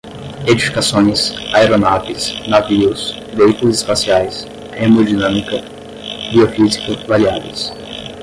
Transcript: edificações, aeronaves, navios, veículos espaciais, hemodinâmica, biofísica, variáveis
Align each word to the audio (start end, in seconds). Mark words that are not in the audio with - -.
edificações, 0.47 1.31
aeronaves, 1.53 2.33
navios, 2.47 3.15
veículos 3.35 3.75
espaciais, 3.75 4.47
hemodinâmica, 4.75 5.61
biofísica, 6.33 7.05
variáveis 7.05 7.71